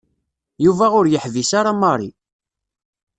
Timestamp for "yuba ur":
0.65-1.05